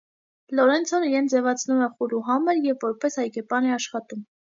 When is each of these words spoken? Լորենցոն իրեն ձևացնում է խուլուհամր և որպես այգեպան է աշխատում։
Լորենցոն 0.59 1.03
իրեն 1.09 1.27
ձևացնում 1.33 1.83
է 1.87 1.89
խուլուհամր 1.99 2.63
և 2.69 2.87
որպես 2.87 3.19
այգեպան 3.25 3.69
է 3.69 3.75
աշխատում։ 3.77 4.25